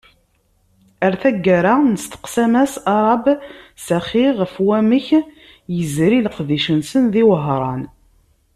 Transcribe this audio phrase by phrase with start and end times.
[1.05, 3.23] Ar taggara nesteqsa Mass Arab
[3.85, 5.07] Sekhi ɣef wamek
[5.75, 7.83] yezri leqdic-nsen di Wehran.